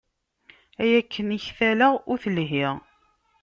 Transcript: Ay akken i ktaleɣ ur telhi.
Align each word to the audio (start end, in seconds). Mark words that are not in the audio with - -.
Ay 0.81 0.91
akken 0.99 1.27
i 1.37 1.39
ktaleɣ 1.45 1.93
ur 2.11 2.17
telhi. 2.23 2.67